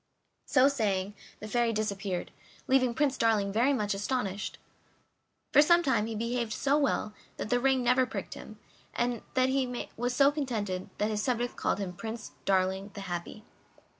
So 0.47 0.67
saying, 0.67 1.13
the 1.41 1.47
Fairy 1.47 1.71
disappeared, 1.71 2.31
leaving 2.67 2.95
Prince 2.95 3.19
Darling 3.19 3.53
very 3.53 3.71
much 3.71 3.93
astonished. 3.93 4.57
For 5.53 5.61
some 5.61 5.83
time 5.83 6.07
he 6.07 6.15
behaved 6.15 6.53
so 6.53 6.75
well 6.75 7.13
that 7.37 7.51
the 7.51 7.59
ring 7.59 7.83
never 7.83 8.07
pricked 8.07 8.33
him, 8.33 8.57
and 8.95 9.21
that 9.35 9.49
made 9.51 9.85
him 9.95 10.09
so 10.09 10.31
contented 10.31 10.89
that 10.97 11.11
his 11.11 11.21
subjects 11.21 11.53
called 11.53 11.77
him 11.77 11.93
Prince 11.93 12.31
Darling 12.45 12.89
the 12.95 13.01
Happy. 13.01 13.43